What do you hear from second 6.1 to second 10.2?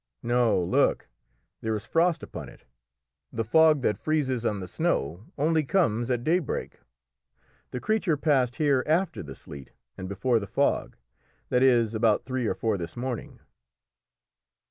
daybreak. The creature passed here after the sleet and